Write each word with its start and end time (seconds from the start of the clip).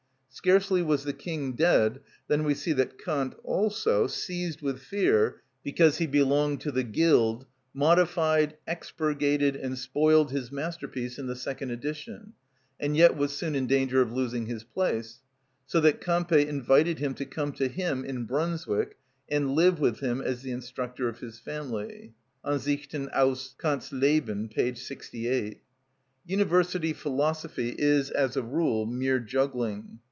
Scarcely 0.33 0.81
was 0.81 1.03
the 1.03 1.13
king 1.13 1.53
dead 1.53 1.99
than 2.29 2.43
we 2.45 2.53
see 2.55 2.71
that 2.73 2.97
Kant 2.97 3.35
also, 3.43 4.07
seized 4.07 4.61
with 4.61 4.79
fear, 4.79 5.41
because 5.61 5.97
he 5.97 6.07
belonged 6.07 6.61
to 6.61 6.71
the 6.71 6.85
guild, 6.85 7.45
modified, 7.75 8.55
expurgated, 8.65 9.55
and 9.57 9.77
spoiled 9.77 10.31
his 10.31 10.49
masterpiece 10.51 11.19
in 11.19 11.27
the 11.27 11.35
second 11.35 11.69
edition, 11.71 12.31
and 12.79 12.95
yet 12.97 13.15
was 13.17 13.33
soon 13.33 13.53
in 13.55 13.67
danger 13.67 14.01
of 14.01 14.13
losing 14.13 14.45
his 14.47 14.63
place; 14.63 15.19
so 15.67 15.79
that 15.81 15.99
Campe 16.01 16.31
invited 16.47 16.97
him 16.99 17.13
to 17.15 17.25
come 17.25 17.51
to 17.51 17.67
him, 17.67 18.03
in 18.05 18.23
Brunswick, 18.23 18.97
and 19.29 19.51
live 19.53 19.79
with 19.81 19.99
him 19.99 20.21
as 20.21 20.41
the 20.43 20.51
instructor 20.51 21.07
of 21.09 21.19
his 21.19 21.39
family 21.39 22.13
(Ring., 22.45 22.53
Ansichten 22.55 23.09
aus 23.13 23.53
Kant's 23.59 23.91
Leben, 23.91 24.47
p. 24.47 24.73
68). 24.73 25.59
University 26.25 26.93
philosophy 26.93 27.75
is, 27.77 28.09
as 28.09 28.35
a 28.37 28.41
rule, 28.41 28.85
mere 28.87 29.19
juggling. 29.19 29.99